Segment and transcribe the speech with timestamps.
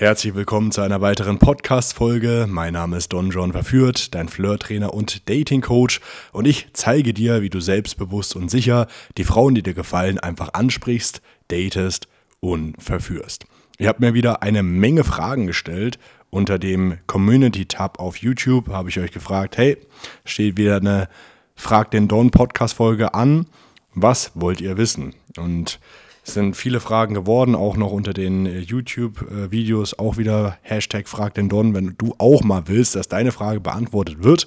[0.00, 2.46] Herzlich willkommen zu einer weiteren Podcast-Folge.
[2.48, 6.00] Mein Name ist Don John Verführt, dein Flirt-Trainer und Dating-Coach.
[6.30, 10.54] Und ich zeige dir, wie du selbstbewusst und sicher die Frauen, die dir gefallen, einfach
[10.54, 12.06] ansprichst, datest
[12.38, 13.46] und verführst.
[13.78, 15.98] Ich habe mir wieder eine Menge Fragen gestellt.
[16.30, 19.78] Unter dem Community-Tab auf YouTube habe ich euch gefragt, hey,
[20.24, 21.08] steht wieder eine
[21.56, 23.46] Frag den Don Podcast-Folge an.
[23.94, 25.16] Was wollt ihr wissen?
[25.36, 25.80] Und
[26.28, 31.34] es sind viele Fragen geworden, auch noch unter den äh, YouTube-Videos auch wieder Hashtag Frag
[31.34, 31.74] den Don.
[31.74, 34.46] Wenn du auch mal willst, dass deine Frage beantwortet wird,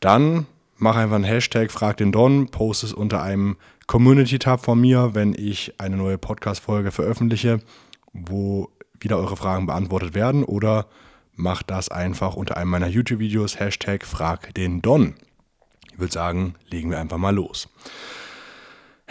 [0.00, 3.56] dann mach einfach einen Hashtag Frag den Don, post es unter einem
[3.86, 7.60] Community-Tab von mir, wenn ich eine neue Podcast-Folge veröffentliche,
[8.12, 10.86] wo wieder eure Fragen beantwortet werden oder
[11.34, 15.14] mach das einfach unter einem meiner YouTube-Videos, Hashtag Frag den Don.
[15.92, 17.68] Ich würde sagen, legen wir einfach mal los.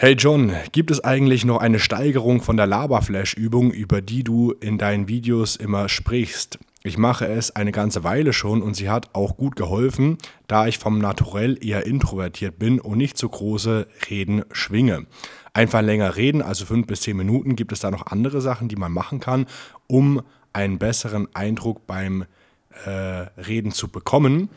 [0.00, 4.78] Hey John, gibt es eigentlich noch eine Steigerung von der Laberflash-Übung, über die du in
[4.78, 6.60] deinen Videos immer sprichst?
[6.84, 10.78] Ich mache es eine ganze Weile schon und sie hat auch gut geholfen, da ich
[10.78, 15.06] vom Naturell eher introvertiert bin und nicht so große Reden schwinge.
[15.52, 17.56] Einfach länger reden, also fünf bis zehn Minuten.
[17.56, 19.46] Gibt es da noch andere Sachen, die man machen kann,
[19.88, 22.24] um einen besseren Eindruck beim
[22.84, 24.48] äh, Reden zu bekommen?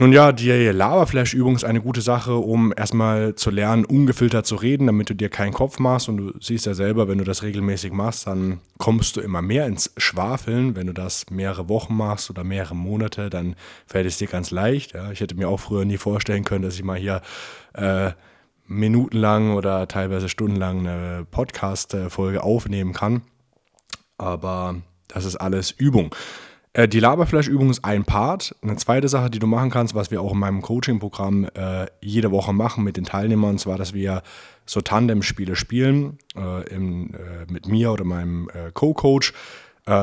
[0.00, 4.86] Nun ja, die Lava-Flash-Übung ist eine gute Sache, um erstmal zu lernen, ungefiltert zu reden,
[4.86, 6.08] damit du dir keinen Kopf machst.
[6.08, 9.66] Und du siehst ja selber, wenn du das regelmäßig machst, dann kommst du immer mehr
[9.66, 10.74] ins Schwafeln.
[10.74, 14.94] Wenn du das mehrere Wochen machst oder mehrere Monate, dann fällt es dir ganz leicht.
[14.94, 15.12] Ja.
[15.12, 17.20] Ich hätte mir auch früher nie vorstellen können, dass ich mal hier
[17.74, 18.12] äh,
[18.66, 23.20] minutenlang oder teilweise stundenlang eine Podcast-Folge aufnehmen kann.
[24.16, 24.76] Aber
[25.08, 26.14] das ist alles Übung.
[26.72, 28.54] Äh, die Laberfleischübung ist ein Part.
[28.62, 32.30] Eine zweite Sache, die du machen kannst, was wir auch in meinem Coaching-Programm äh, jede
[32.30, 34.22] Woche machen mit den Teilnehmern, zwar, dass wir
[34.66, 39.32] so Tandem-Spiele spielen äh, im, äh, mit mir oder meinem äh, Co-Coach,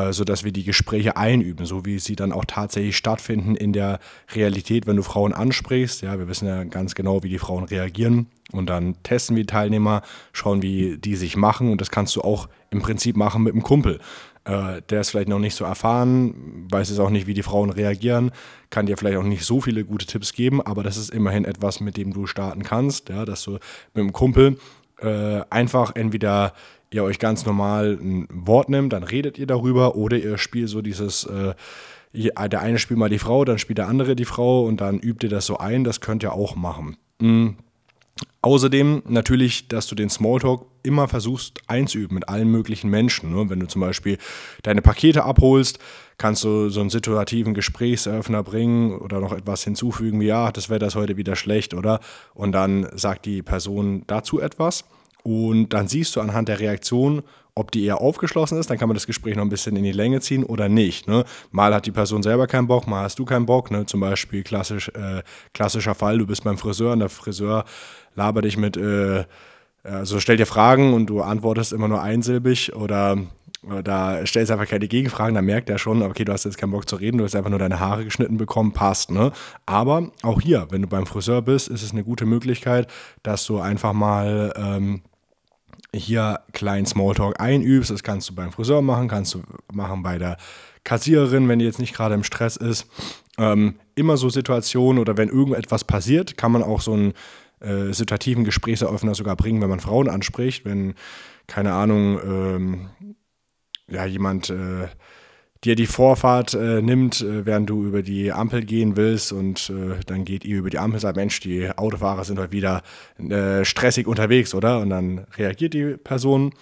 [0.10, 4.00] sodass wir die Gespräche einüben, so wie sie dann auch tatsächlich stattfinden in der
[4.36, 6.02] Realität, wenn du Frauen ansprichst.
[6.02, 8.28] Ja, wir wissen ja ganz genau, wie die Frauen reagieren.
[8.52, 10.02] Und dann testen wir die Teilnehmer,
[10.34, 11.72] schauen, wie die sich machen.
[11.72, 14.00] Und das kannst du auch im Prinzip machen mit einem Kumpel.
[14.48, 17.70] Äh, der ist vielleicht noch nicht so erfahren, weiß es auch nicht, wie die Frauen
[17.70, 18.32] reagieren,
[18.70, 21.82] kann dir vielleicht auch nicht so viele gute Tipps geben, aber das ist immerhin etwas,
[21.82, 23.62] mit dem du starten kannst, ja, dass du mit
[23.96, 24.58] einem Kumpel
[25.02, 26.54] äh, einfach entweder
[26.92, 30.82] ihr euch ganz normal ein Wort nimmt, dann redet ihr darüber, oder ihr spielt so
[30.82, 31.54] dieses, äh,
[32.14, 35.28] der eine spielt mal die Frau, dann spielt der andere die Frau und dann übt
[35.28, 36.96] ihr das so ein, das könnt ihr auch machen.
[37.20, 37.58] Mhm.
[38.48, 43.36] Außerdem natürlich, dass du den Smalltalk immer versuchst einzuüben mit allen möglichen Menschen.
[43.36, 43.50] Ne?
[43.50, 44.18] Wenn du zum Beispiel
[44.64, 45.80] deine Pakete abholst,
[46.18, 50.88] kannst du so einen situativen Gesprächseröffner bringen oder noch etwas hinzufügen wie, ja, das Wetter
[50.88, 52.00] ist heute wieder schlecht, oder?
[52.36, 54.86] Und dann sagt die Person dazu etwas.
[55.24, 57.24] Und dann siehst du anhand der Reaktion,
[57.58, 59.92] ob die eher aufgeschlossen ist, dann kann man das Gespräch noch ein bisschen in die
[59.92, 61.08] Länge ziehen oder nicht.
[61.08, 61.26] Ne?
[61.52, 63.72] Mal hat die Person selber keinen Bock, mal hast du keinen Bock.
[63.72, 63.86] Ne?
[63.86, 65.24] Zum Beispiel klassisch, äh,
[65.54, 67.66] klassischer Fall, du bist beim Friseur und der Friseur
[68.16, 69.26] labert dich mit, äh,
[69.84, 73.18] also stell dir Fragen und du antwortest immer nur einsilbig oder
[73.84, 76.88] da stellst einfach keine Gegenfragen, dann merkt er schon, okay, du hast jetzt keinen Bock
[76.88, 79.32] zu reden, du hast einfach nur deine Haare geschnitten bekommen, passt, ne?
[79.66, 82.88] Aber auch hier, wenn du beim Friseur bist, ist es eine gute Möglichkeit,
[83.24, 85.02] dass du einfach mal ähm,
[85.98, 87.90] hier kleinen Smalltalk einübst.
[87.90, 89.42] Das kannst du beim Friseur machen, kannst du
[89.72, 90.38] machen bei der
[90.84, 92.88] Kassiererin, wenn die jetzt nicht gerade im Stress ist.
[93.38, 97.14] Ähm, immer so Situationen oder wenn irgendetwas passiert, kann man auch so einen
[97.60, 100.66] äh, situativen Gesprächseröffner sogar bringen, wenn man Frauen anspricht.
[100.66, 100.96] Wenn,
[101.48, 102.90] keine Ahnung, ähm,
[103.90, 104.88] ja, jemand äh,
[105.64, 110.00] dir die Vorfahrt äh, nimmt, äh, während du über die Ampel gehen willst und äh,
[110.06, 112.84] dann geht ihr über die Ampel, sagt, Mensch, die Autofahrer sind heute wieder
[113.18, 114.80] äh, stressig unterwegs, oder?
[114.80, 116.54] Und dann reagiert die Person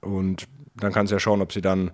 [0.00, 0.46] und
[0.76, 1.90] dann kannst du ja schauen, ob sie dann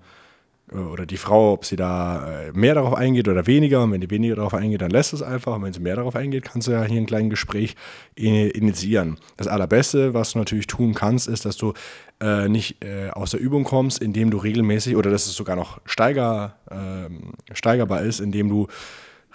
[0.73, 3.83] oder die Frau, ob sie da äh, mehr darauf eingeht oder weniger.
[3.83, 5.57] Und wenn die weniger darauf eingeht, dann lässt es einfach.
[5.57, 7.75] Und wenn sie mehr darauf eingeht, kannst du ja hier ein kleines Gespräch
[8.15, 9.17] initiieren.
[9.37, 11.73] Das Allerbeste, was du natürlich tun kannst, ist, dass du
[12.21, 15.81] äh, nicht äh, aus der Übung kommst, indem du regelmäßig, oder dass es sogar noch
[15.85, 18.67] steiger, äh, steigerbar ist, indem du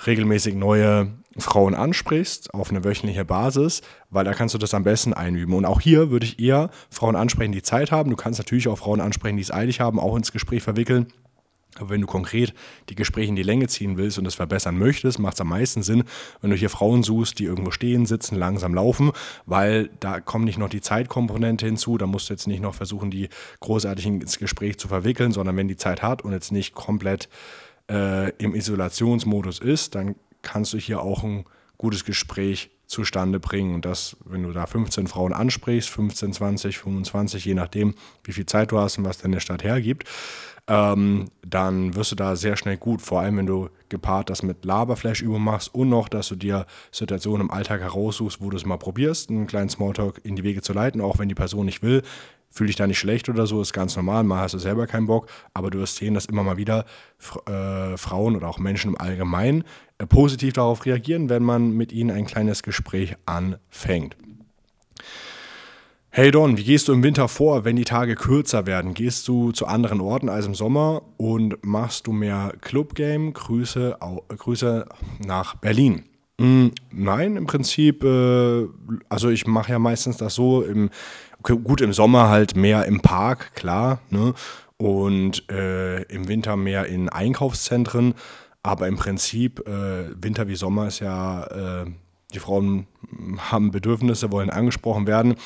[0.05, 5.13] regelmäßig neue Frauen ansprichst auf eine wöchentliche Basis, weil da kannst du das am besten
[5.13, 5.55] einüben.
[5.55, 8.09] Und auch hier würde ich eher Frauen ansprechen, die Zeit haben.
[8.09, 11.07] Du kannst natürlich auch Frauen ansprechen, die es eilig haben, auch ins Gespräch verwickeln.
[11.79, 12.53] Aber wenn du konkret
[12.89, 15.83] die Gespräche in die Länge ziehen willst und das verbessern möchtest, macht es am meisten
[15.83, 16.03] Sinn,
[16.41, 19.11] wenn du hier Frauen suchst, die irgendwo stehen, sitzen, langsam laufen,
[19.45, 21.97] weil da kommt nicht noch die Zeitkomponente hinzu.
[21.97, 23.29] Da musst du jetzt nicht noch versuchen, die
[23.59, 27.29] großartig ins Gespräch zu verwickeln, sondern wenn die Zeit hat und jetzt nicht komplett
[27.89, 31.45] äh, im Isolationsmodus ist, dann kannst du hier auch ein
[31.77, 33.75] gutes Gespräch zustande bringen.
[33.75, 38.45] Und das, wenn du da 15 Frauen ansprichst, 15, 20, 25, je nachdem, wie viel
[38.45, 40.07] Zeit du hast und was deine Stadt hergibt,
[40.67, 43.01] ähm, dann wirst du da sehr schnell gut.
[43.01, 47.47] Vor allem, wenn du gepaart das mit Laberflash-Übungen machst und noch, dass du dir Situationen
[47.47, 50.73] im Alltag heraussuchst, wo du es mal probierst, einen kleinen Smalltalk in die Wege zu
[50.73, 52.01] leiten, auch wenn die Person nicht will.
[52.49, 54.23] Fühl dich da nicht schlecht oder so, ist ganz normal.
[54.23, 56.85] Mal hast du selber keinen Bock, aber du wirst sehen, dass immer mal wieder
[57.47, 59.63] äh, Frauen oder auch Menschen im Allgemeinen
[59.97, 64.15] äh, positiv darauf reagieren, wenn man mit ihnen ein kleines Gespräch anfängt.
[66.15, 68.93] Hey Don, wie gehst du im Winter vor, wenn die Tage kürzer werden?
[68.93, 73.31] Gehst du zu anderen Orten als im Sommer und machst du mehr Clubgame?
[73.31, 74.85] Grüße, Grüße
[75.25, 76.03] nach Berlin.
[76.37, 78.67] Mm, nein, im Prinzip, äh,
[79.09, 80.91] also ich mache ja meistens das so, im,
[81.41, 84.35] gut im Sommer halt mehr im Park, klar, ne?
[84.77, 88.13] und äh, im Winter mehr in Einkaufszentren,
[88.61, 91.85] aber im Prinzip, äh, Winter wie Sommer ist ja, äh,
[92.35, 92.85] die Frauen
[93.39, 95.37] haben Bedürfnisse, wollen angesprochen werden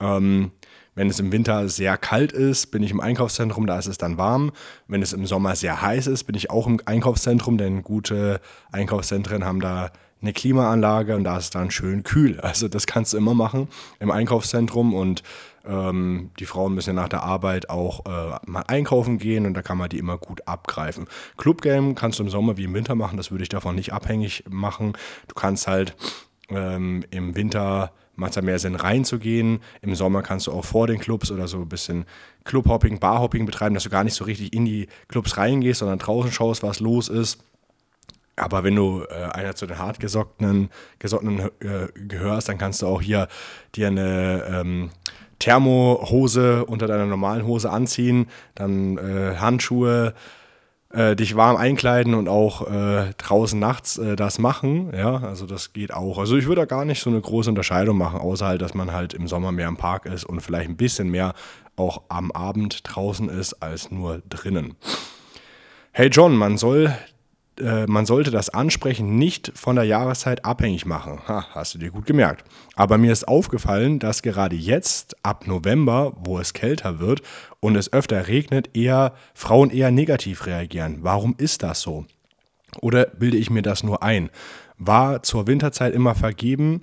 [0.00, 0.52] ähm,
[0.96, 4.16] wenn es im Winter sehr kalt ist, bin ich im Einkaufszentrum, da ist es dann
[4.16, 4.50] warm.
[4.88, 8.40] Wenn es im Sommer sehr heiß ist, bin ich auch im Einkaufszentrum, denn gute
[8.72, 9.90] Einkaufszentren haben da
[10.22, 12.40] eine Klimaanlage und da ist es dann schön kühl.
[12.46, 13.68] Also das kannst du immer machen
[14.00, 15.22] im Einkaufszentrum und
[15.66, 19.60] ähm, die Frauen müssen ja nach der Arbeit auch äh, mal einkaufen gehen und da
[19.60, 21.06] kann man die immer gut abgreifen.
[21.36, 24.44] Clubgame kannst du im Sommer wie im Winter machen, das würde ich davon nicht abhängig
[24.48, 24.94] machen.
[25.28, 25.94] Du kannst halt
[26.48, 29.60] ähm, im Winter macht es mehr Sinn reinzugehen.
[29.82, 32.04] Im Sommer kannst du auch vor den Clubs oder so ein bisschen
[32.44, 36.32] Clubhopping, Barhopping betreiben, dass du gar nicht so richtig in die Clubs reingehst, sondern draußen
[36.32, 37.38] schaust, was los ist.
[38.36, 43.00] Aber wenn du äh, einer zu den hartgesockenen gesottenen äh, gehörst, dann kannst du auch
[43.00, 43.28] hier
[43.74, 44.90] dir eine ähm,
[45.38, 50.14] Thermohose unter deiner normalen Hose anziehen, dann äh, Handschuhe,
[50.96, 54.92] äh, dich warm einkleiden und auch äh, draußen nachts äh, das machen.
[54.96, 56.18] Ja, also das geht auch.
[56.18, 58.92] Also ich würde da gar nicht so eine große Unterscheidung machen, außer halt, dass man
[58.92, 61.34] halt im Sommer mehr im Park ist und vielleicht ein bisschen mehr
[61.76, 64.76] auch am Abend draußen ist als nur drinnen.
[65.92, 66.96] Hey John, man soll
[67.60, 71.20] äh, man sollte das Ansprechen nicht von der Jahreszeit abhängig machen.
[71.26, 72.44] Ha, hast du dir gut gemerkt.
[72.74, 77.22] Aber mir ist aufgefallen, dass gerade jetzt, ab November, wo es kälter wird
[77.60, 80.98] und es öfter regnet, eher Frauen eher negativ reagieren.
[81.00, 82.06] Warum ist das so?
[82.80, 84.30] Oder bilde ich mir das nur ein?
[84.78, 86.82] War zur Winterzeit immer vergeben,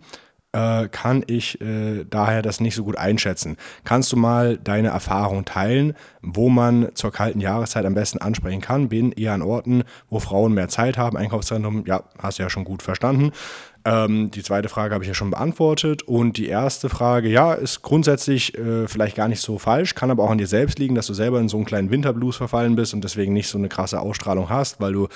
[0.53, 3.57] äh, kann ich äh, daher das nicht so gut einschätzen.
[3.83, 8.89] Kannst du mal deine Erfahrung teilen, wo man zur kalten Jahreszeit am besten ansprechen kann?
[8.89, 11.17] Bin eher an Orten, wo Frauen mehr Zeit haben.
[11.17, 13.31] Einkaufszentrum, ja, hast du ja schon gut verstanden.
[13.85, 16.03] Ähm, die zweite Frage habe ich ja schon beantwortet.
[16.03, 20.23] Und die erste Frage, ja, ist grundsätzlich äh, vielleicht gar nicht so falsch, kann aber
[20.23, 22.93] auch an dir selbst liegen, dass du selber in so einen kleinen Winterblues verfallen bist
[22.93, 25.07] und deswegen nicht so eine krasse Ausstrahlung hast, weil du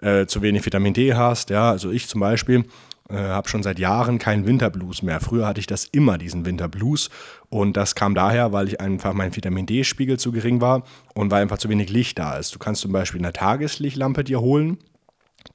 [0.00, 1.50] äh, zu wenig Vitamin D hast.
[1.50, 2.64] Ja, also ich zum Beispiel
[3.10, 5.20] äh, habe schon seit Jahren keinen Winterblues mehr.
[5.20, 7.10] Früher hatte ich das immer, diesen Winterblues.
[7.48, 10.84] Und das kam daher, weil ich einfach mein Vitamin D-Spiegel zu gering war
[11.14, 12.54] und weil einfach zu wenig Licht da ist.
[12.54, 14.78] Du kannst zum Beispiel eine Tageslichtlampe dir holen,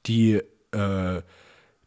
[0.06, 0.42] die,
[0.72, 1.22] äh,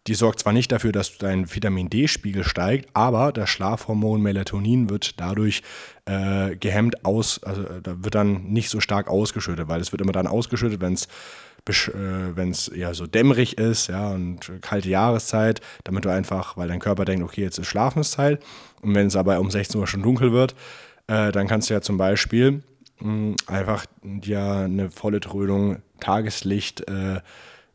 [0.07, 5.19] die sorgt zwar nicht dafür, dass dein Vitamin D-Spiegel steigt, aber das Schlafhormon Melatonin wird
[5.19, 5.61] dadurch
[6.05, 10.13] äh, gehemmt aus, also da wird dann nicht so stark ausgeschüttet, weil es wird immer
[10.13, 11.09] dann ausgeschüttet, wenn es äh,
[11.65, 16.79] wenn es eher so dämmerig ist, ja, und kalte Jahreszeit, damit du einfach, weil dein
[16.79, 18.41] Körper denkt, okay, jetzt ist Schlafenszeit.
[18.81, 20.55] Und wenn es aber um 16 Uhr schon dunkel wird,
[21.07, 22.63] äh, dann kannst du ja zum Beispiel
[22.99, 27.19] mh, hm, einfach dir eine volle Trödung Tageslicht äh,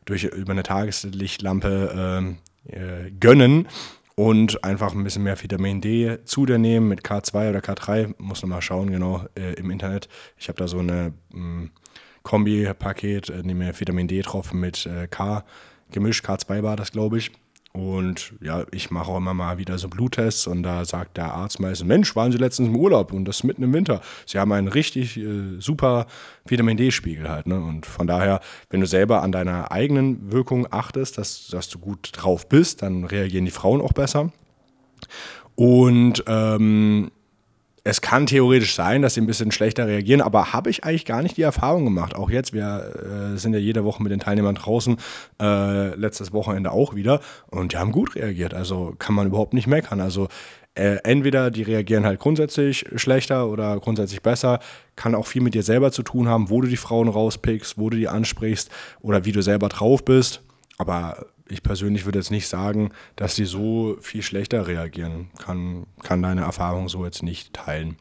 [0.05, 2.37] durch, über eine Tageslichtlampe ähm,
[2.67, 3.67] äh, gönnen
[4.15, 8.15] und einfach ein bisschen mehr Vitamin D zu dir nehmen mit K2 oder K3.
[8.17, 10.07] Muss noch mal schauen, genau, äh, im Internet.
[10.37, 11.69] Ich habe da so eine mh,
[12.25, 15.45] Kombi-Paket, äh, nehme Vitamin D-Tropfen mit äh, K,
[15.91, 17.31] Gemisch, K2 war das, glaube ich.
[17.71, 21.59] Und ja, ich mache auch immer mal wieder so Bluttests und da sagt der Arzt
[21.59, 24.01] meistens, Mensch, waren Sie letztens im Urlaub und das mitten im Winter.
[24.25, 26.07] Sie haben einen richtig äh, super
[26.45, 27.47] Vitamin D-Spiegel halt.
[27.47, 27.59] Ne?
[27.59, 28.39] Und von daher,
[28.69, 33.03] wenn du selber an deiner eigenen Wirkung achtest, dass, dass du gut drauf bist, dann
[33.03, 34.31] reagieren die Frauen auch besser.
[35.55, 37.11] Und ähm,
[37.87, 41.21] es kann theoretisch sein, dass sie ein bisschen schlechter reagieren, aber habe ich eigentlich gar
[41.21, 42.15] nicht die Erfahrung gemacht.
[42.15, 44.97] Auch jetzt, wir äh, sind ja jede Woche mit den Teilnehmern draußen,
[45.39, 48.55] äh, letztes Wochenende auch wieder und die haben gut reagiert.
[48.55, 50.01] Also kann man überhaupt nicht meckern.
[50.01, 50.29] Also
[50.73, 54.59] äh, entweder die reagieren halt grundsätzlich schlechter oder grundsätzlich besser.
[54.95, 57.91] Kann auch viel mit dir selber zu tun haben, wo du die Frauen rauspickst, wo
[57.91, 60.41] du die ansprichst oder wie du selber drauf bist.
[60.79, 65.29] Aber ich persönlich würde jetzt nicht sagen, dass sie so viel schlechter reagieren.
[65.37, 67.97] Kann, kann deine Erfahrung so jetzt nicht teilen.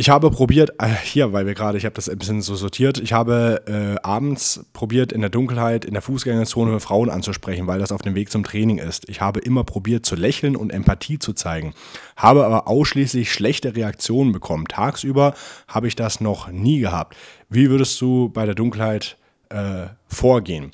[0.00, 2.96] Ich habe probiert, äh, hier, weil wir gerade, ich habe das ein bisschen so sortiert,
[2.96, 7.92] ich habe äh, abends probiert, in der Dunkelheit, in der Fußgängerzone Frauen anzusprechen, weil das
[7.92, 9.10] auf dem Weg zum Training ist.
[9.10, 11.74] Ich habe immer probiert zu lächeln und Empathie zu zeigen,
[12.16, 14.64] habe aber ausschließlich schlechte Reaktionen bekommen.
[14.68, 15.34] Tagsüber
[15.68, 17.14] habe ich das noch nie gehabt.
[17.50, 19.18] Wie würdest du bei der Dunkelheit
[19.50, 20.72] äh, vorgehen?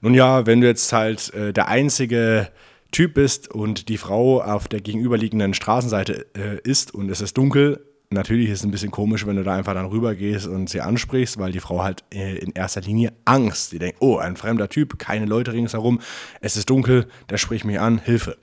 [0.00, 2.48] Nun ja, wenn du jetzt halt äh, der einzige
[2.90, 7.84] Typ bist und die Frau auf der gegenüberliegenden Straßenseite äh, ist und es ist dunkel,
[8.10, 11.38] natürlich ist es ein bisschen komisch, wenn du da einfach dann rübergehst und sie ansprichst,
[11.38, 13.72] weil die Frau hat äh, in erster Linie Angst.
[13.72, 16.00] Die denkt, oh, ein fremder Typ, keine Leute ringsherum,
[16.40, 18.38] es ist dunkel, der spricht mich an, Hilfe.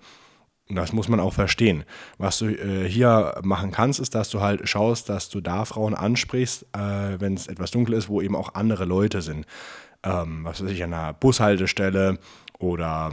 [0.68, 1.84] Das muss man auch verstehen.
[2.18, 5.94] Was du äh, hier machen kannst, ist, dass du halt schaust, dass du da Frauen
[5.94, 9.46] ansprichst, äh, wenn es etwas dunkel ist, wo eben auch andere Leute sind.
[10.02, 12.18] Ähm, was weiß ich, an einer Bushaltestelle
[12.58, 13.12] oder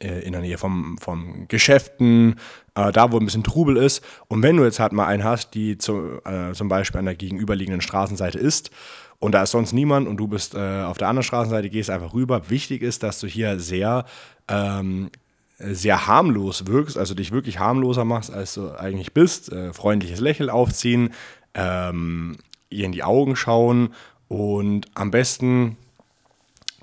[0.00, 2.36] äh, in der Nähe vom, vom Geschäften,
[2.74, 4.02] äh, da wo ein bisschen Trubel ist.
[4.28, 7.14] Und wenn du jetzt halt mal einen hast, die zu, äh, zum Beispiel an der
[7.14, 8.70] gegenüberliegenden Straßenseite ist
[9.18, 12.14] und da ist sonst niemand und du bist äh, auf der anderen Straßenseite, gehst einfach
[12.14, 12.48] rüber.
[12.48, 14.04] Wichtig ist, dass du hier sehr,
[14.48, 15.10] ähm,
[15.58, 19.52] sehr harmlos wirkst, also dich wirklich harmloser machst, als du eigentlich bist.
[19.52, 21.10] Äh, freundliches Lächeln aufziehen,
[21.54, 22.36] ähm,
[22.70, 23.94] ihr in die Augen schauen
[24.28, 25.76] und am besten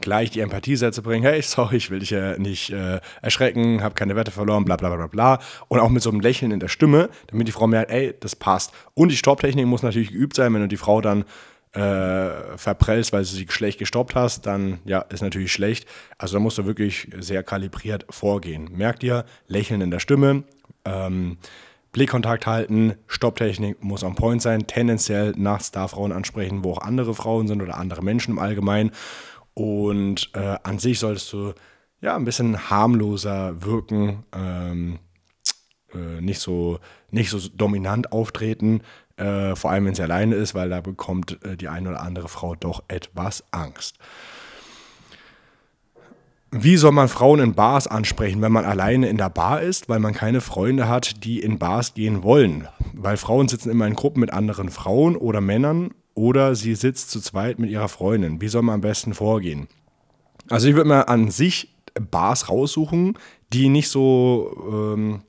[0.02, 4.16] gleich die Empathiesätze bringen, hey, sorry, ich will dich ja nicht äh, erschrecken, habe keine
[4.16, 5.40] Werte verloren, bla bla bla bla.
[5.68, 8.36] Und auch mit so einem Lächeln in der Stimme, damit die Frau merkt, ey, das
[8.36, 8.74] passt.
[8.94, 11.24] Und die Stopptechnik muss natürlich geübt sein, wenn du die Frau dann
[11.76, 15.88] äh, verprellst, weil du sie schlecht gestoppt hast, dann ja, ist natürlich schlecht.
[16.18, 18.70] Also da musst du wirklich sehr kalibriert vorgehen.
[18.72, 20.46] Merkt ihr, Lächeln in der Stimme,
[20.86, 21.38] ähm,
[21.92, 27.14] Blickkontakt halten, Stopptechnik muss on point sein, tendenziell nachts da Frauen ansprechen, wo auch andere
[27.14, 28.92] Frauen sind oder andere Menschen im Allgemeinen.
[29.54, 31.54] Und äh, an sich solltest du
[32.02, 35.00] ja ein bisschen harmloser wirken, ähm,
[35.94, 36.80] äh, nicht, so,
[37.12, 38.82] nicht so dominant auftreten,
[39.18, 42.28] äh, vor allem wenn sie alleine ist, weil da bekommt äh, die eine oder andere
[42.28, 43.98] Frau doch etwas Angst.
[46.52, 50.00] Wie soll man Frauen in Bars ansprechen, wenn man alleine in der Bar ist, weil
[50.00, 52.68] man keine Freunde hat, die in Bars gehen wollen?
[52.94, 57.20] Weil Frauen sitzen immer in Gruppen mit anderen Frauen oder Männern oder sie sitzt zu
[57.20, 58.40] zweit mit ihrer Freundin.
[58.40, 59.68] Wie soll man am besten vorgehen?
[60.50, 63.18] Also ich würde mir an sich Bars raussuchen,
[63.52, 65.24] die nicht so ähm,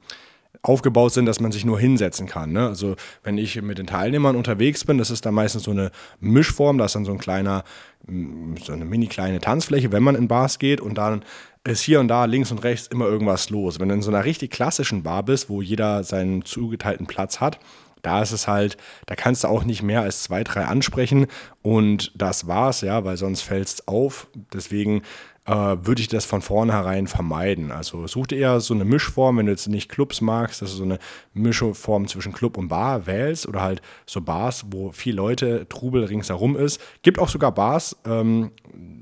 [0.69, 2.53] aufgebaut sind, dass man sich nur hinsetzen kann.
[2.53, 2.67] Ne?
[2.67, 6.79] Also wenn ich mit den Teilnehmern unterwegs bin, das ist dann meistens so eine Mischform,
[6.79, 7.65] da ist dann so ein kleiner,
[8.07, 11.25] mm, so eine mini kleine Tanzfläche, wenn man in Bars geht und dann
[11.65, 13.81] ist hier und da links und rechts immer irgendwas los.
[13.81, 17.59] Wenn du in so einer richtig klassischen Bar bist, wo jeder seinen zugeteilten Platz hat,
[18.03, 21.27] da ist es halt, da kannst du auch nicht mehr als zwei, drei ansprechen
[21.63, 24.29] und das war's, ja, weil sonst fällt es auf.
[24.53, 25.03] Deswegen
[25.47, 27.71] äh, würde ich das von vornherein vermeiden.
[27.71, 30.77] Also such dir eher so eine Mischform, wenn du jetzt nicht Clubs magst, dass du
[30.77, 30.99] so eine
[31.35, 36.57] Mischform zwischen Club und Bar wählst oder halt so Bars, wo viele Leute, Trubel ringsherum
[36.57, 36.81] ist.
[37.03, 38.51] Gibt auch sogar Bars, ähm,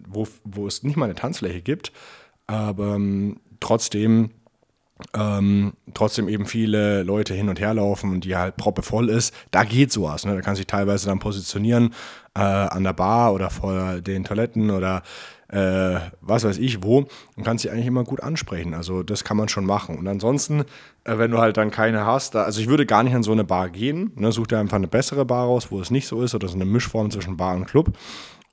[0.09, 1.93] wo, wo es nicht mal eine Tanzfläche gibt,
[2.47, 4.31] aber ähm, trotzdem
[5.13, 9.65] ähm, trotzdem eben viele Leute hin und her laufen und die halt proppevoll ist, da
[9.65, 10.25] geht sowas.
[10.25, 10.35] Ne?
[10.35, 11.93] Da kannst du dich teilweise dann positionieren
[12.37, 15.03] äh, an der Bar oder vor den Toiletten oder
[15.49, 18.75] äh, was weiß ich wo und kannst sie eigentlich immer gut ansprechen.
[18.75, 19.99] Also das kann man schon machen.
[19.99, 20.61] Und ansonsten,
[21.05, 23.33] äh, wenn du halt dann keine hast, da, also ich würde gar nicht an so
[23.33, 24.13] eine Bar gehen.
[24.17, 24.33] Ne?
[24.33, 26.65] Such dir einfach eine bessere Bar raus, wo es nicht so ist oder so eine
[26.65, 27.93] Mischform zwischen Bar und Club.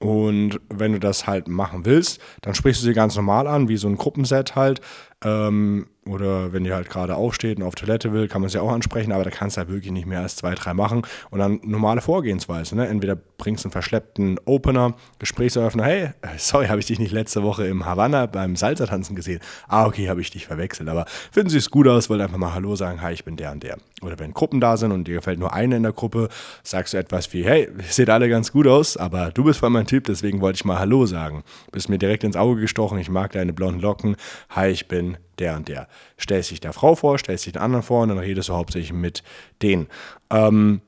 [0.01, 3.77] Und wenn du das halt machen willst, dann sprichst du sie ganz normal an, wie
[3.77, 4.81] so ein Gruppenset halt.
[5.23, 8.71] Ähm, oder wenn die halt gerade aufsteht und auf Toilette will, kann man sie auch
[8.71, 11.03] ansprechen, aber da kannst du halt wirklich nicht mehr als zwei, drei machen.
[11.29, 12.75] Und dann normale Vorgehensweise.
[12.75, 12.87] Ne?
[12.87, 17.67] Entweder bringst du einen verschleppten Opener, Gesprächseröffner, hey, sorry, habe ich dich nicht letzte Woche
[17.67, 19.41] im Havanna beim Salsa-Tanzen gesehen.
[19.67, 20.89] Ah, okay, habe ich dich verwechselt.
[20.89, 23.51] Aber finden Sie es gut aus, wollte einfach mal Hallo sagen, hi, ich bin der
[23.51, 23.77] und der.
[24.01, 26.29] Oder wenn Gruppen da sind und dir gefällt nur eine in der Gruppe,
[26.63, 29.85] sagst du etwas wie, hey, seht alle ganz gut aus, aber du bist voll mein
[29.85, 31.43] Typ, deswegen wollte ich mal Hallo sagen.
[31.71, 34.15] Bist mir direkt ins Auge gestochen, ich mag deine blonden Locken.
[34.49, 35.87] Hi, ich bin der und der.
[36.19, 38.93] Stellst dich der Frau vor, stellst dich den anderen vor und dann redest du hauptsächlich
[38.93, 39.23] mit
[39.61, 39.87] denen.
[40.29, 40.81] Ähm,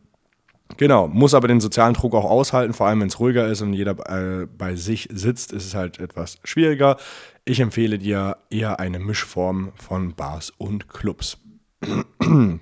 [0.78, 3.74] Genau, muss aber den sozialen Druck auch aushalten, vor allem wenn es ruhiger ist und
[3.74, 6.98] jeder äh, bei sich sitzt, ist es halt etwas schwieriger.
[7.46, 11.38] Ich empfehle dir eher eine Mischform von Bars und Clubs.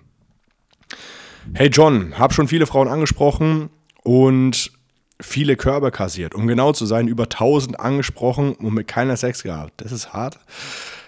[1.53, 3.69] hey John, hab schon viele Frauen angesprochen
[4.03, 4.71] und
[5.21, 6.35] viele Körbe kassiert.
[6.35, 9.73] Um genau zu sein, über 1000 angesprochen und mit keiner Sex gehabt.
[9.77, 10.39] Das ist hart.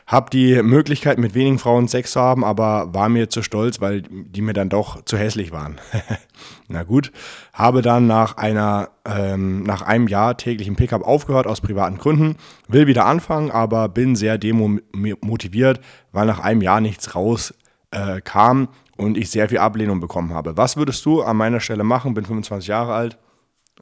[0.05, 4.01] Hab die Möglichkeit, mit wenigen Frauen Sex zu haben, aber war mir zu stolz, weil
[4.01, 5.79] die mir dann doch zu hässlich waren.
[6.67, 7.12] Na gut,
[7.53, 12.36] habe dann nach einer, ähm, nach einem Jahr täglichen Pickup aufgehört aus privaten Gründen,
[12.67, 15.79] will wieder anfangen, aber bin sehr demotiviert,
[16.12, 17.53] weil nach einem Jahr nichts raus
[17.91, 18.67] äh, kam
[18.98, 20.57] und ich sehr viel Ablehnung bekommen habe.
[20.57, 22.13] Was würdest du an meiner Stelle machen?
[22.13, 23.17] Bin 25 Jahre alt.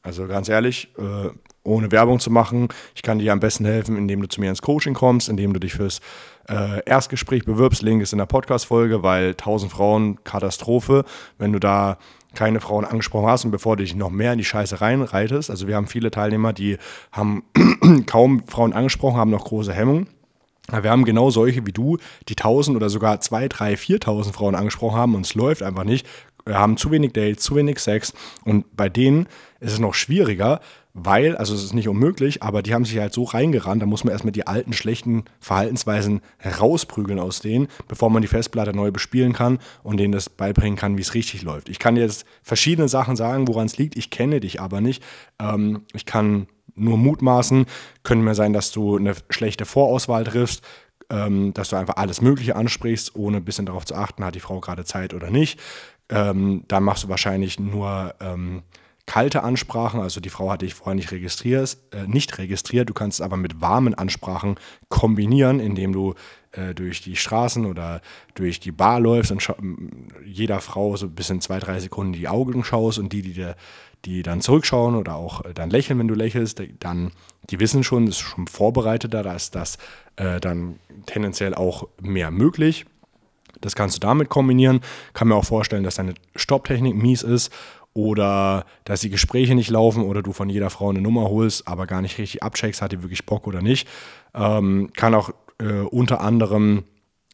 [0.04, 1.30] Also ganz ehrlich, äh,
[1.64, 4.62] ohne Werbung zu machen, ich kann dir am besten helfen, indem du zu mir ins
[4.62, 6.00] Coaching kommst, indem du dich fürs
[6.50, 7.84] äh, Erstgespräch bewirbst.
[7.84, 11.06] Link ist in der Podcast-Folge, weil 1000 Frauen Katastrophe.
[11.38, 11.98] Wenn du da
[12.34, 15.68] keine Frauen angesprochen hast und bevor du dich noch mehr in die Scheiße reinreitest, also
[15.68, 16.78] wir haben viele Teilnehmer, die
[17.12, 17.44] haben
[18.08, 20.08] kaum Frauen angesprochen, haben noch große Hemmungen.
[20.72, 21.98] Wir haben genau solche wie du,
[22.30, 26.08] die 1000 oder sogar 2, 3, 4000 Frauen angesprochen haben und es läuft einfach nicht.
[26.48, 28.14] Haben zu wenig Dates, zu wenig Sex
[28.46, 29.28] und bei denen
[29.60, 30.60] ist es noch schwieriger,
[30.94, 34.04] weil, also es ist nicht unmöglich, aber die haben sich halt so reingerannt, da muss
[34.04, 39.34] man erstmal die alten schlechten Verhaltensweisen herausprügeln aus denen, bevor man die Festplatte neu bespielen
[39.34, 41.70] kann und denen das beibringen kann, wie es richtig läuft.
[41.70, 45.02] Ich kann jetzt verschiedene Sachen sagen, woran es liegt, ich kenne dich aber nicht.
[45.40, 47.66] Ähm, ich kann nur mutmaßen,
[48.04, 50.64] könnte mir sein, dass du eine schlechte Vorauswahl triffst,
[51.10, 54.40] ähm, dass du einfach alles Mögliche ansprichst, ohne ein bisschen darauf zu achten, hat die
[54.40, 55.60] Frau gerade Zeit oder nicht.
[56.12, 58.64] Ähm, dann machst du wahrscheinlich nur ähm,
[59.06, 62.90] kalte Ansprachen, also die Frau hat dich vorher nicht registriert, äh, nicht registriert.
[62.90, 64.56] Du kannst es aber mit warmen Ansprachen
[64.90, 66.14] kombinieren, indem du
[66.52, 68.02] äh, durch die Straßen oder
[68.36, 69.46] durch die Bar läufst und
[70.26, 73.56] jeder Frau so bis in zwei, drei Sekunden die Augen schaust und die, die, dir,
[74.06, 77.12] die dann zurückschauen oder auch äh, dann lächeln, wenn du lächelst, dann,
[77.50, 79.78] die wissen schon, das ist schon vorbereiteter, da ist das
[80.18, 82.86] äh, dann tendenziell auch mehr möglich.
[83.60, 84.82] Das kannst du damit kombinieren.
[85.14, 87.52] Kann mir auch vorstellen, dass deine Stopptechnik mies ist
[87.94, 91.88] oder dass die Gespräche nicht laufen oder du von jeder Frau eine Nummer holst, aber
[91.88, 93.88] gar nicht richtig abcheckst, hat die wirklich Bock oder nicht.
[94.34, 96.84] Ähm, kann auch äh, unter anderem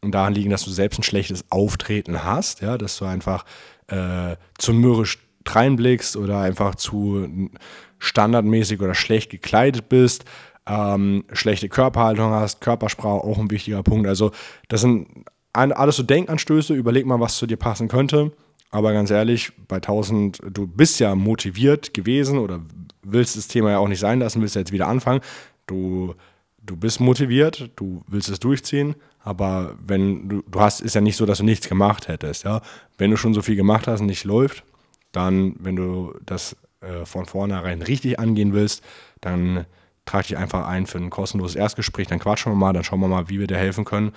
[0.02, 3.44] daran liegen, dass du selbst ein schlechtes Auftreten hast, ja, dass du einfach
[3.88, 7.50] äh, zu mürrisch reinblickst oder einfach zu
[7.98, 10.24] standardmäßig oder schlecht gekleidet bist,
[10.66, 14.06] ähm, schlechte Körperhaltung hast, Körpersprache auch ein wichtiger Punkt.
[14.06, 14.32] Also
[14.68, 15.24] das sind
[15.58, 18.32] alles so Denkanstöße, überleg mal, was zu dir passen könnte.
[18.70, 22.60] Aber ganz ehrlich, bei 1000, du bist ja motiviert gewesen oder
[23.02, 25.20] willst das Thema ja auch nicht sein lassen, willst jetzt wieder anfangen.
[25.66, 26.14] Du,
[26.62, 31.16] du bist motiviert, du willst es durchziehen, aber wenn du, du hast, ist ja nicht
[31.16, 32.60] so, dass du nichts gemacht hättest, ja.
[32.98, 34.64] Wenn du schon so viel gemacht hast und nicht läuft,
[35.12, 38.84] dann, wenn du das äh, von vornherein richtig angehen willst,
[39.20, 39.64] dann
[40.04, 43.08] trag dich einfach ein für ein kostenloses Erstgespräch, dann quatschen wir mal, dann schauen wir
[43.08, 44.12] mal, wie wir dir helfen können.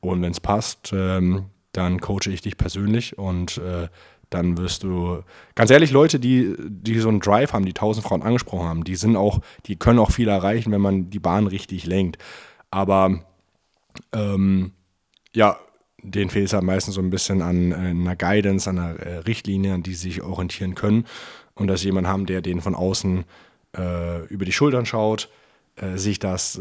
[0.00, 3.88] Und wenn es passt, ähm, dann coache ich dich persönlich und äh,
[4.30, 5.22] dann wirst du,
[5.54, 8.96] ganz ehrlich, Leute, die, die so einen Drive haben, die tausend Frauen angesprochen haben, die
[8.96, 12.18] sind auch, die können auch viel erreichen, wenn man die Bahn richtig lenkt.
[12.70, 13.20] Aber
[14.12, 14.72] ähm,
[15.32, 15.58] ja,
[16.02, 19.18] denen fehlt es halt meistens so ein bisschen an äh, einer Guidance, an einer äh,
[19.18, 21.06] Richtlinie, an die sie sich orientieren können.
[21.54, 23.24] Und dass sie jemanden haben, der denen von außen
[23.76, 25.30] äh, über die Schultern schaut,
[25.76, 26.60] äh, sich das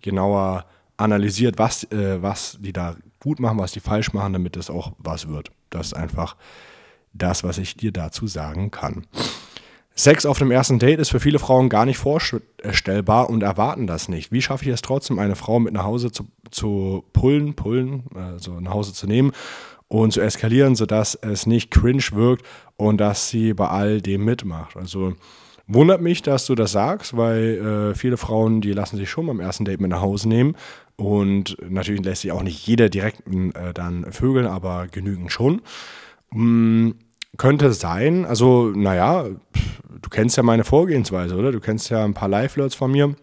[0.00, 0.64] genauer
[0.96, 4.92] analysiert, was, äh, was die da gut machen, was die falsch machen, damit es auch
[4.98, 5.50] was wird.
[5.70, 6.36] Das ist einfach
[7.12, 9.06] das, was ich dir dazu sagen kann.
[9.96, 14.08] Sex auf dem ersten Date ist für viele Frauen gar nicht vorstellbar und erwarten das
[14.08, 14.32] nicht.
[14.32, 18.58] Wie schaffe ich es trotzdem, eine Frau mit nach Hause zu, zu pullen, pullen, also
[18.60, 19.30] nach Hause zu nehmen
[19.86, 22.44] und zu eskalieren, sodass es nicht cringe wirkt
[22.76, 24.76] und dass sie bei all dem mitmacht?
[24.76, 25.14] Also
[25.68, 29.38] wundert mich, dass du das sagst, weil äh, viele Frauen, die lassen sich schon beim
[29.38, 30.56] ersten Date mit nach Hause nehmen
[30.96, 35.62] und natürlich lässt sich auch nicht jeder direkt äh, dann vögeln, aber genügend schon.
[36.32, 36.94] Hm,
[37.36, 41.50] könnte sein, also naja, du kennst ja meine Vorgehensweise, oder?
[41.50, 43.16] Du kennst ja ein paar Live-Flirts von mir.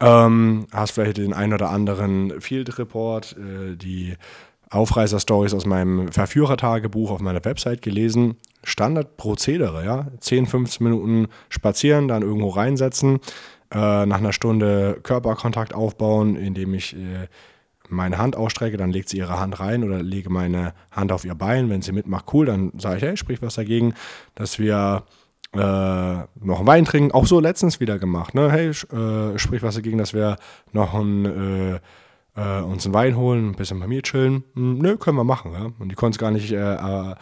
[0.00, 4.14] Ähm, hast vielleicht den ein oder anderen Field Report, äh, die
[4.70, 8.36] Aufreißer-Stories aus meinem Verführertagebuch auf meiner Website gelesen.
[8.64, 10.08] Standardprozedere, ja.
[10.18, 13.20] 10, 15 Minuten spazieren, dann irgendwo reinsetzen,
[13.70, 17.28] äh, nach einer Stunde Körperkontakt aufbauen, indem ich äh,
[17.88, 21.34] meine Hand ausstrecke, dann legt sie ihre Hand rein oder lege meine Hand auf ihr
[21.34, 21.70] Bein.
[21.70, 23.94] Wenn sie mitmacht, cool, dann sage ich, hey, sprich was dagegen,
[24.34, 25.04] dass wir
[25.52, 27.12] äh, noch einen Wein trinken.
[27.12, 28.34] Auch so letztens wieder gemacht.
[28.34, 28.50] Ne?
[28.50, 30.36] Hey, äh, sprich was dagegen, dass wir
[30.72, 31.80] noch ein, äh,
[32.36, 34.44] äh, uns einen Wein holen, ein bisschen bei mir chillen.
[34.54, 35.52] Hm, nö, können wir machen.
[35.52, 35.70] Ja?
[35.78, 37.14] Und die konnte es gar nicht äh,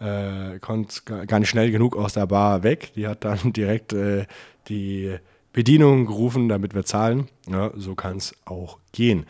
[0.00, 2.92] äh, konnte gar nicht schnell genug aus der Bar weg.
[2.94, 4.26] Die hat dann direkt äh,
[4.68, 5.16] die
[5.52, 7.28] Bedienung gerufen, damit wir zahlen.
[7.50, 9.26] Ja, so kann es auch gehen.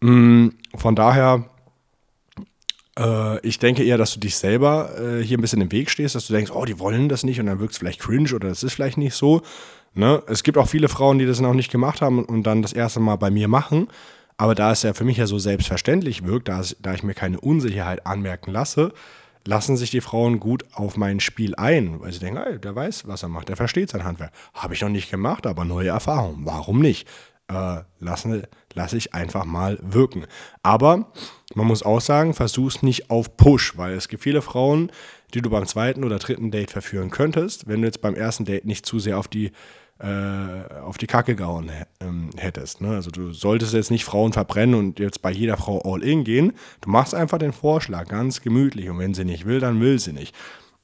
[0.00, 1.44] Mm, von daher,
[2.98, 6.14] äh, ich denke eher, dass du dich selber äh, hier ein bisschen im Weg stehst,
[6.14, 8.48] dass du denkst, oh, die wollen das nicht und dann wirkt es vielleicht cringe oder
[8.48, 9.42] das ist vielleicht nicht so.
[9.94, 10.22] Ne?
[10.26, 13.00] Es gibt auch viele Frauen, die das noch nicht gemacht haben und dann das erste
[13.00, 13.88] Mal bei mir machen.
[14.36, 17.14] Aber da es ja für mich ja so selbstverständlich wirkt, da, es, da ich mir
[17.14, 18.92] keine Unsicherheit anmerken lasse,
[19.46, 23.06] lassen sich die Frauen gut auf mein Spiel ein, weil sie denken, ey, der weiß,
[23.06, 24.32] was er macht, der versteht sein Handwerk.
[24.54, 27.08] Habe ich noch nicht gemacht, aber neue Erfahrungen, warum nicht?
[27.52, 30.26] äh, lasse, lasse ich einfach mal wirken.
[30.62, 31.12] Aber
[31.54, 34.90] man muss auch sagen, versuch's nicht auf Push, weil es gibt viele Frauen,
[35.34, 38.64] die du beim zweiten oder dritten Date verführen könntest, wenn du jetzt beim ersten Date
[38.64, 39.52] nicht zu sehr auf die
[40.02, 42.80] äh, auf die Kacke gehauen ähm, hättest.
[42.80, 42.88] Ne?
[42.88, 46.52] Also du solltest jetzt nicht Frauen verbrennen und jetzt bei jeder Frau all in gehen.
[46.80, 50.12] Du machst einfach den Vorschlag ganz gemütlich und wenn sie nicht will, dann will sie
[50.12, 50.34] nicht.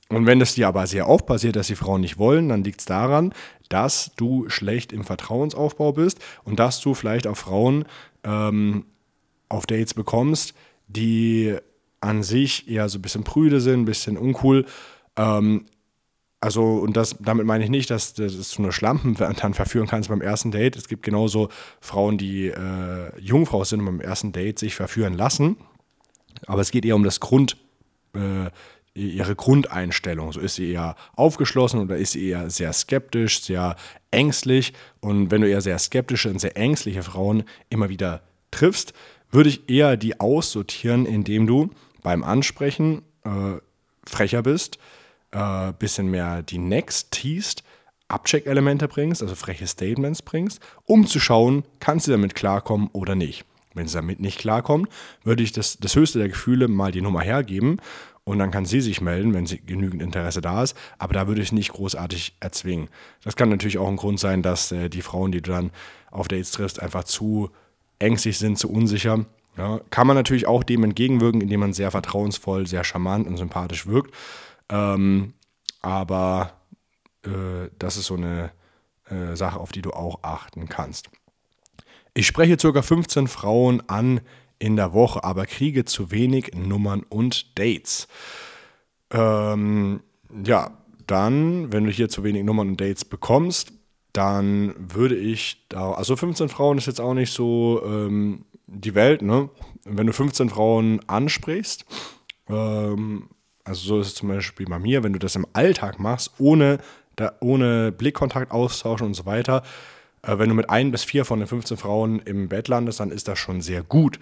[0.09, 2.81] Und wenn es dir aber sehr oft passiert, dass die Frauen nicht wollen, dann liegt
[2.81, 3.35] es daran,
[3.69, 7.85] dass du schlecht im Vertrauensaufbau bist und dass du vielleicht auch Frauen
[8.25, 8.87] ähm,
[9.49, 10.55] auf Dates bekommst,
[10.87, 11.57] die
[12.01, 14.65] an sich eher so ein bisschen prüde sind, ein bisschen uncool.
[15.17, 15.67] Ähm,
[16.41, 20.09] also, und das, damit meine ich nicht, dass, dass du nur Schlampen dann verführen kannst
[20.09, 20.77] beim ersten Date.
[20.77, 21.49] Es gibt genauso
[21.81, 25.57] Frauen, die äh, Jungfrau sind und beim ersten Date sich verführen lassen.
[26.47, 27.57] Aber es geht eher um das Grund,
[28.15, 28.51] äh,
[28.95, 30.33] ihre Grundeinstellung.
[30.33, 33.77] So ist sie eher aufgeschlossen oder ist sie eher sehr skeptisch, sehr
[34.11, 34.73] ängstlich.
[35.01, 38.93] Und wenn du eher sehr skeptische und sehr ängstliche Frauen immer wieder triffst,
[39.31, 41.71] würde ich eher die aussortieren, indem du
[42.03, 43.59] beim Ansprechen äh,
[44.05, 44.79] frecher bist,
[45.33, 47.63] äh, bisschen mehr die Next teast,
[48.09, 53.45] Abcheck-Elemente bringst, also freche Statements bringst, um zu schauen, kann sie damit klarkommen oder nicht.
[53.75, 54.89] Wenn sie damit nicht klarkommt,
[55.25, 57.81] würde ich das, das höchste der Gefühle mal die Nummer hergeben
[58.25, 60.77] und dann kann sie sich melden, wenn sie genügend Interesse da ist.
[60.99, 62.89] Aber da würde ich nicht großartig erzwingen.
[63.25, 65.71] Das kann natürlich auch ein Grund sein, dass äh, die Frauen, die du dann
[66.11, 67.51] auf Dates triffst, einfach zu
[67.99, 69.25] ängstlich sind, zu unsicher.
[69.57, 73.87] Ja, kann man natürlich auch dem entgegenwirken, indem man sehr vertrauensvoll, sehr charmant und sympathisch
[73.87, 74.15] wirkt.
[74.69, 75.35] Ähm,
[75.83, 76.53] aber
[77.25, 78.53] äh, das ist so eine
[79.11, 81.11] äh, Sache, auf die du auch achten kannst.
[82.15, 82.83] Ich spreche ca.
[82.83, 84.21] 15 Frauen an,
[84.59, 88.09] in der Woche, aber kriege zu wenig Nummern und Dates.
[89.11, 90.01] Ähm,
[90.45, 90.77] ja,
[91.07, 93.73] dann, wenn du hier zu wenig Nummern und Dates bekommst,
[94.13, 99.23] dann würde ich da, also 15 Frauen ist jetzt auch nicht so ähm, die Welt,
[99.23, 99.49] ne?
[99.85, 101.87] Wenn du 15 Frauen ansprichst,
[102.49, 103.29] ähm,
[103.69, 106.79] also so ist es zum Beispiel bei mir, wenn du das im Alltag machst, ohne,
[107.17, 109.63] da, ohne Blickkontakt austauschen und so weiter,
[110.23, 113.11] äh, wenn du mit ein bis vier von den 15 Frauen im Bett landest, dann
[113.11, 114.19] ist das schon sehr gut.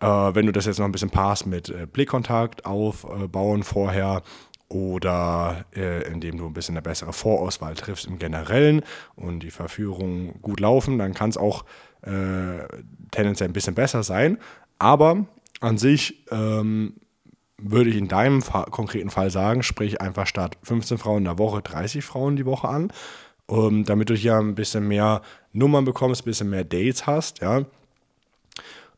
[0.00, 4.22] Äh, wenn du das jetzt noch ein bisschen passt mit äh, Blickkontakt aufbauen vorher
[4.68, 8.82] oder äh, indem du ein bisschen eine bessere Vorauswahl triffst im Generellen
[9.16, 11.64] und die Verführungen gut laufen, dann kann es auch
[12.02, 12.66] äh,
[13.10, 14.38] tendenziell ein bisschen besser sein.
[14.78, 15.26] Aber
[15.60, 16.94] an sich ähm,
[17.60, 21.38] würde ich in deinem Fa konkreten Fall sagen, sprich einfach statt 15 Frauen in der
[21.38, 22.92] Woche 30 Frauen die Woche an
[23.48, 27.64] um, damit du hier ein bisschen mehr Nummern bekommst, ein bisschen mehr Dates hast, ja.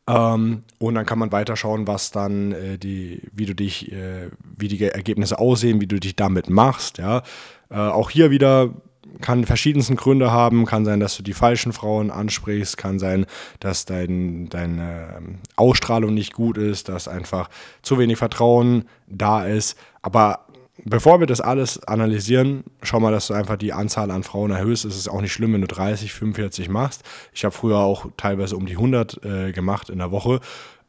[0.07, 4.29] Ähm, und dann kann man weiter schauen, was dann äh, die, wie du dich, äh,
[4.57, 7.23] wie die Ergebnisse aussehen, wie du dich damit machst, ja.
[7.69, 8.73] Äh, auch hier wieder
[9.19, 10.65] kann verschiedensten Gründe haben.
[10.65, 12.77] Kann sein, dass du die falschen Frauen ansprichst.
[12.77, 13.25] Kann sein,
[13.59, 17.49] dass dein, deine ähm, Ausstrahlung nicht gut ist, dass einfach
[17.81, 19.77] zu wenig Vertrauen da ist.
[20.01, 20.45] Aber
[20.85, 24.85] bevor wir das alles analysieren, schau mal, dass du einfach die Anzahl an Frauen erhöhst.
[24.85, 27.03] Es ist auch nicht schlimm, wenn du 30, 45 machst.
[27.33, 30.39] Ich habe früher auch teilweise um die 100 äh, gemacht in der Woche.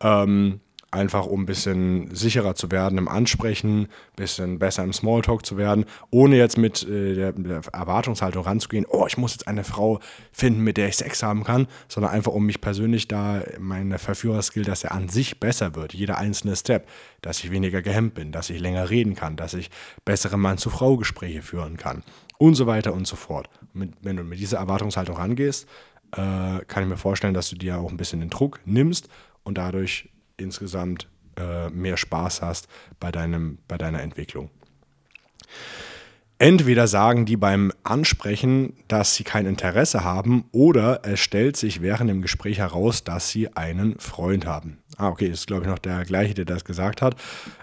[0.01, 0.61] Ähm,
[0.93, 5.57] einfach um ein bisschen sicherer zu werden im Ansprechen, ein bisschen besser im Smalltalk zu
[5.57, 10.01] werden, ohne jetzt mit äh, der, Erwartungshaltung ranzugehen, oh, ich muss jetzt eine Frau
[10.33, 14.65] finden, mit der ich Sex haben kann, sondern einfach um mich persönlich da, meine Verführerskill,
[14.65, 16.89] dass er an sich besser wird, jeder einzelne Step,
[17.23, 19.71] dass ich weniger gehemmt bin, dass ich länger reden kann, dass ich
[20.05, 22.03] bessere Mann-zu-Frau-Gespräche führen kann
[22.37, 23.49] und so weiter und so fort.
[23.73, 25.67] Wenn du mit dieser Erwartungshaltung rangehst,
[26.13, 29.09] äh, kann ich mir vorstellen, dass du dir auch ein bisschen den Druck nimmst
[29.43, 32.69] und dadurch insgesamt äh, mehr Spaß hast
[33.01, 34.51] bei, deinem, bei deiner Entwicklung.
[36.43, 42.11] Entweder sagen die beim Ansprechen, dass sie kein Interesse haben, oder es stellt sich während
[42.11, 44.79] dem Gespräch heraus, dass sie einen Freund haben.
[44.97, 47.15] Ah, okay, ist, glaube ich, noch der gleiche, der das gesagt hat.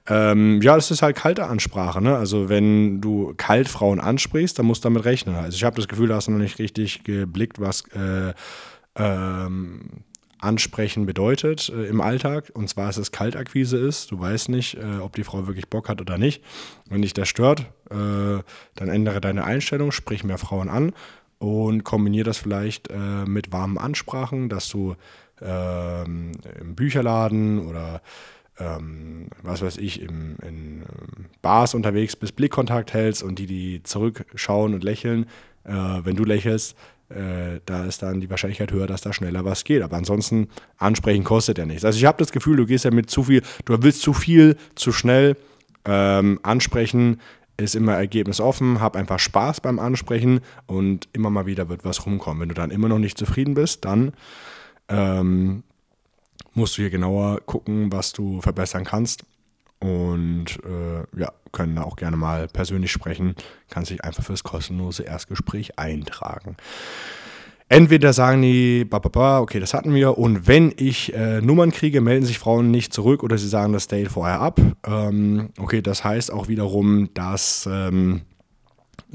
[0.08, 2.01] Ähm, ja, das ist halt kalte Ansprache.
[2.01, 2.15] Ne?
[2.15, 5.36] Also, wenn du kalt Frauen ansprichst, dann musst du damit rechnen.
[5.36, 8.34] Also, ich habe das Gefühl, da hast du noch nicht richtig geblickt, was äh,
[8.95, 10.05] ähm,
[10.39, 12.52] ansprechen bedeutet äh, im Alltag.
[12.54, 14.12] Und zwar, dass es Kaltakquise ist.
[14.12, 16.43] Du weißt nicht, äh, ob die Frau wirklich Bock hat oder nicht.
[16.89, 18.41] Wenn dich das stört, äh,
[18.75, 20.93] dann ändere deine Einstellung, sprich mehr Frauen an
[21.39, 24.95] und kombiniere das vielleicht äh, mit warmen Ansprachen, dass du
[25.41, 28.02] ähm, im Bücherladen oder
[28.60, 33.84] ähm, was weiß ich, im, in ähm, Bars unterwegs bist, Blickkontakt hältst und die, die
[33.84, 35.25] zurückschauen und lächeln,
[35.63, 36.75] äh, wenn du lächelst,
[37.10, 39.82] äh, da ist dann die Wahrscheinlichkeit höher, dass da schneller was geht.
[39.82, 41.86] Aber ansonsten, ansprechen kostet ja nichts.
[41.86, 44.56] Also ich habe das Gefühl, du gehst ja mit zu viel, du willst zu viel,
[44.76, 45.36] zu schnell
[45.86, 47.19] ähm, ansprechen,
[47.58, 52.41] ist immer ergebnisoffen, hab einfach Spaß beim Ansprechen und immer mal wieder wird was rumkommen.
[52.41, 54.13] Wenn du dann immer noch nicht zufrieden bist, dann
[54.88, 55.63] ähm,
[56.54, 59.26] musst du hier genauer gucken, was du verbessern kannst.
[59.80, 63.36] Und äh, ja, können da auch gerne mal persönlich sprechen.
[63.70, 66.58] Kannst dich einfach fürs kostenlose Erstgespräch eintragen.
[67.72, 72.26] Entweder sagen die, ba, okay, das hatten wir, und wenn ich äh, Nummern kriege, melden
[72.26, 74.60] sich Frauen nicht zurück oder sie sagen das Date vorher ab.
[74.88, 78.22] Ähm, okay, das heißt auch wiederum, dass ähm,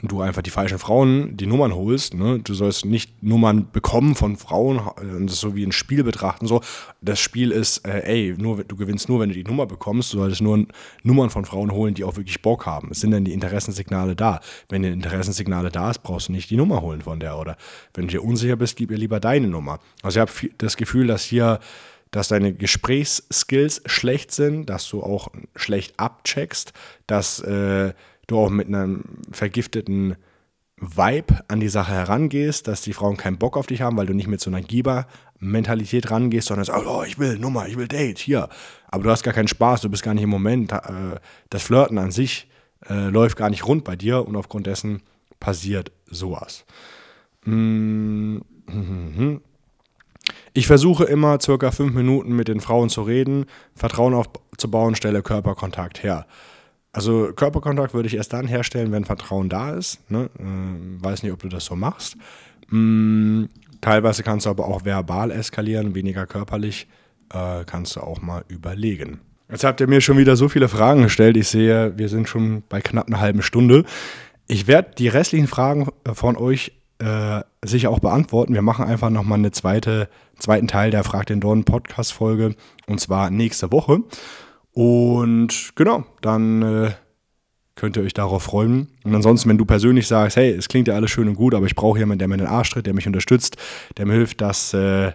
[0.00, 2.14] du einfach die falschen Frauen die Nummern holst.
[2.14, 2.40] Ne?
[2.40, 4.80] Du sollst nicht Nummern bekommen von Frauen
[5.26, 6.46] das so wie ein Spiel betrachten.
[6.46, 6.60] So,
[7.00, 10.12] das Spiel ist, äh, ey, nur, du gewinnst nur, wenn du die Nummer bekommst.
[10.12, 10.66] Du solltest nur
[11.02, 12.88] Nummern von Frauen holen, die auch wirklich Bock haben.
[12.90, 14.40] Es sind dann die Interessenssignale da.
[14.68, 17.38] Wenn die Interessenssignale da ist, brauchst du nicht die Nummer holen von der.
[17.38, 17.56] Oder
[17.94, 19.80] wenn du dir unsicher bist, gib ihr lieber deine Nummer.
[20.02, 21.60] Also ich habe das Gefühl, dass hier
[22.14, 26.72] dass deine Gesprächsskills schlecht sind, dass du auch schlecht abcheckst,
[27.08, 27.92] dass äh,
[28.26, 30.16] du auch mit einem vergifteten
[30.76, 34.14] Vibe an die Sache herangehst, dass die Frauen keinen Bock auf dich haben, weil du
[34.14, 38.18] nicht mit so einer Geber-Mentalität rangehst, sondern sagst, oh, ich will Nummer, ich will Date,
[38.18, 38.48] hier.
[38.88, 40.72] Aber du hast gar keinen Spaß, du bist gar nicht im Moment.
[40.72, 41.18] Äh,
[41.50, 42.48] das Flirten an sich
[42.88, 45.02] äh, läuft gar nicht rund bei dir und aufgrund dessen
[45.40, 46.64] passiert sowas.
[47.44, 48.42] Mhm.
[50.54, 56.02] Ich versuche immer circa fünf Minuten mit den Frauen zu reden, Vertrauen aufzubauen, stelle Körperkontakt
[56.02, 56.26] her.
[56.94, 59.98] Also Körperkontakt würde ich erst dann herstellen, wenn Vertrauen da ist.
[60.10, 60.30] Ne?
[60.38, 62.16] Äh, weiß nicht, ob du das so machst.
[62.68, 63.46] Mm,
[63.80, 66.86] teilweise kannst du aber auch verbal eskalieren, weniger körperlich.
[67.32, 69.20] Äh, kannst du auch mal überlegen.
[69.50, 71.36] Jetzt habt ihr mir schon wieder so viele Fragen gestellt.
[71.36, 73.84] Ich sehe, wir sind schon bei knapp einer halben Stunde.
[74.46, 78.54] Ich werde die restlichen Fragen von euch äh, sicher auch beantworten.
[78.54, 82.54] Wir machen einfach nochmal einen zweite, zweiten Teil der Frag den Don Podcast-Folge
[82.86, 84.00] und zwar nächste Woche.
[84.74, 86.90] Und genau, dann äh,
[87.76, 88.88] könnt ihr euch darauf freuen.
[89.04, 91.66] Und ansonsten, wenn du persönlich sagst, hey, es klingt ja alles schön und gut, aber
[91.66, 93.56] ich brauche jemanden, der mir den Arsch tritt, der mich unterstützt,
[93.96, 95.12] der mir hilft, dass äh,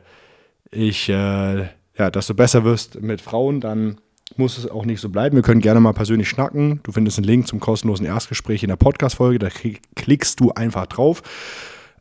[0.71, 1.67] ich, äh,
[1.97, 3.97] ja, dass du besser wirst mit Frauen, dann
[4.37, 5.35] muss es auch nicht so bleiben.
[5.35, 6.79] Wir können gerne mal persönlich schnacken.
[6.83, 9.39] Du findest einen Link zum kostenlosen Erstgespräch in der Podcast-Folge.
[9.39, 9.49] Da
[9.95, 11.21] klickst du einfach drauf,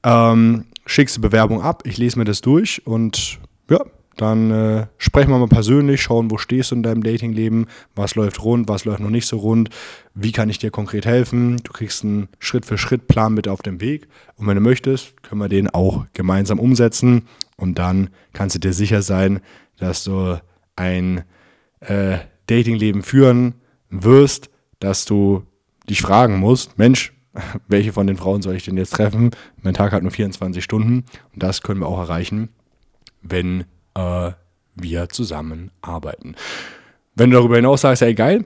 [0.05, 1.83] ähm, schickst die Bewerbung ab.
[1.87, 3.39] Ich lese mir das durch und
[3.71, 3.81] ja,
[4.21, 8.43] dann äh, sprechen wir mal persönlich, schauen, wo stehst du in deinem Datingleben, was läuft
[8.43, 9.71] rund, was läuft noch nicht so rund,
[10.15, 11.59] wie kann ich dir konkret helfen.
[11.63, 15.71] Du kriegst einen Schritt-für-Schritt-Plan mit auf dem Weg und wenn du möchtest, können wir den
[15.71, 19.41] auch gemeinsam umsetzen und dann kannst du dir sicher sein,
[19.79, 20.41] dass du
[20.77, 21.23] ein
[21.81, 23.55] äh, Datingleben führen
[23.91, 24.51] wirst,
[24.81, 25.45] dass du
[25.89, 27.13] dich fragen musst, Mensch,
[27.69, 29.31] welche von den Frauen soll ich denn jetzt treffen?
[29.63, 32.49] Mein Tag hat nur 24 Stunden und das können wir auch erreichen,
[33.23, 33.65] wenn
[33.99, 34.33] äh,
[34.77, 36.37] wir zusammenarbeiten.
[37.15, 38.45] Wenn du darüber hinaus sagst, ey geil,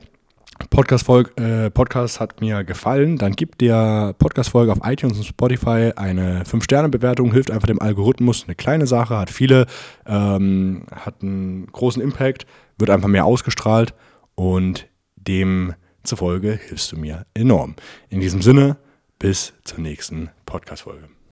[0.71, 6.45] Podcast, äh, Podcast hat mir gefallen, dann gib der Podcast-Folge auf iTunes und Spotify eine
[6.45, 8.45] 5-Sterne-Bewertung, hilft einfach dem Algorithmus.
[8.45, 9.67] Eine kleine Sache, hat viele,
[10.07, 12.47] ähm, hat einen großen Impact,
[12.79, 13.93] wird einfach mehr ausgestrahlt
[14.35, 14.87] und
[15.17, 17.75] demzufolge hilfst du mir enorm.
[18.09, 18.77] In diesem Sinne,
[19.19, 21.13] bis zur nächsten Podcast-Folge.